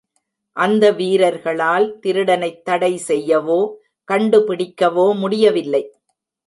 அந்த 0.57 0.91
வீரர்களால் 0.91 1.99
திருடனைத் 1.99 2.65
தடை 2.65 3.01
செய்யவோ, 3.07 3.73
கண்டுபிடிக்கவோ 4.11 5.15
முடியவில்லை. 5.15 5.95